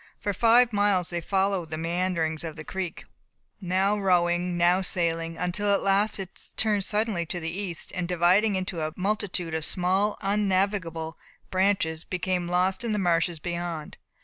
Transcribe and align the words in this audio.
For 0.19 0.33
five 0.33 0.73
miles 0.73 1.11
they 1.11 1.21
followed 1.21 1.69
the 1.69 1.77
meanderings 1.77 2.43
of 2.43 2.55
the 2.55 2.63
creek, 2.63 3.05
now 3.61 3.99
rowing, 3.99 4.57
now 4.57 4.81
sailing, 4.81 5.37
until 5.37 5.71
at 5.71 5.83
last 5.83 6.17
it 6.17 6.53
turned 6.57 6.83
suddenly 6.85 7.23
to 7.27 7.39
the 7.39 7.51
east, 7.51 7.91
and 7.93 8.07
dividing 8.07 8.55
into 8.55 8.81
a 8.81 8.93
multitude 8.95 9.53
of 9.53 9.63
small 9.63 10.17
innavigable 10.23 11.17
branches 11.51 12.03
became 12.03 12.47
lost 12.47 12.83
in 12.83 12.93
the 12.93 12.97
marshes 12.97 13.39
beyond. 13.39 13.97